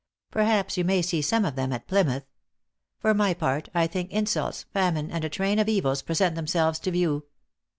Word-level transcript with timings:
Perhaps 0.31 0.77
you 0.77 0.83
may 0.83 1.03
see 1.03 1.21
some 1.21 1.45
of 1.45 1.55
them 1.55 1.71
at 1.71 1.85
Plymouth. 1.85 2.23
For 2.97 3.13
my 3.13 3.35
part, 3.35 3.69
I 3.75 3.85
think 3.85 4.09
insults, 4.09 4.65
famine, 4.73 5.11
and 5.11 5.23
a 5.23 5.29
train 5.29 5.59
of 5.59 5.69
evils 5.69 6.01
present 6.01 6.33
themselves 6.33 6.79
to 6.79 6.89
view. 6.89 7.25